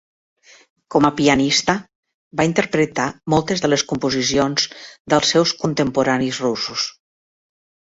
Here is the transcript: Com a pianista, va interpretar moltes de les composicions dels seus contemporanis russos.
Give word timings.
Com 0.93 1.07
a 1.09 1.11
pianista, 1.19 1.75
va 2.39 2.47
interpretar 2.49 3.05
moltes 3.35 3.63
de 3.67 3.71
les 3.75 3.85
composicions 3.93 4.67
dels 5.15 5.35
seus 5.37 5.55
contemporanis 5.63 6.43
russos. 6.49 6.91